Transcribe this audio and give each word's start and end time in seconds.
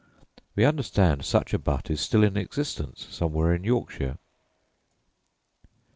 We 0.55 0.65
understand 0.65 1.25
such 1.25 1.53
a 1.53 1.59
butt 1.59 1.91
is 1.91 2.01
still 2.01 2.23
in 2.23 2.35
existence 2.35 3.05
somewhere 3.11 3.53
in 3.53 3.63
Yorkshire. 3.63 4.17